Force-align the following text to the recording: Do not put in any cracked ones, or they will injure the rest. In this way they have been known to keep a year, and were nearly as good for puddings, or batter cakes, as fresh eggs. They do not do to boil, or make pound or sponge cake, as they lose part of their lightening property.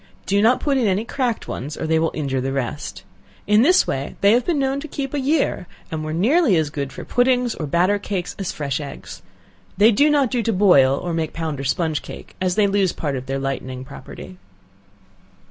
Do 0.25 0.41
not 0.41 0.59
put 0.59 0.79
in 0.79 0.87
any 0.87 1.05
cracked 1.05 1.47
ones, 1.47 1.77
or 1.77 1.85
they 1.85 1.99
will 1.99 2.09
injure 2.15 2.41
the 2.41 2.51
rest. 2.51 3.03
In 3.45 3.61
this 3.61 3.85
way 3.85 4.15
they 4.21 4.31
have 4.31 4.43
been 4.43 4.57
known 4.57 4.79
to 4.79 4.87
keep 4.87 5.13
a 5.13 5.19
year, 5.19 5.67
and 5.91 6.03
were 6.03 6.11
nearly 6.11 6.55
as 6.55 6.71
good 6.71 6.91
for 6.91 7.05
puddings, 7.05 7.53
or 7.53 7.67
batter 7.67 7.99
cakes, 7.99 8.35
as 8.39 8.51
fresh 8.51 8.79
eggs. 8.81 9.21
They 9.77 9.91
do 9.91 10.09
not 10.09 10.31
do 10.31 10.41
to 10.41 10.53
boil, 10.53 10.97
or 10.97 11.13
make 11.13 11.33
pound 11.33 11.59
or 11.59 11.63
sponge 11.63 12.01
cake, 12.01 12.35
as 12.41 12.55
they 12.55 12.65
lose 12.65 12.93
part 12.93 13.15
of 13.15 13.27
their 13.27 13.37
lightening 13.37 13.85
property. 13.85 14.39